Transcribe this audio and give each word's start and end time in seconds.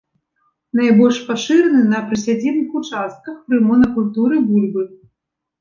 Найбольш 0.79 1.19
пашыраны 1.27 1.83
на 1.93 1.99
прысядзібных 2.07 2.69
участках 2.81 3.35
пры 3.51 3.57
монакультуры 3.69 4.35
бульбы. 4.49 4.83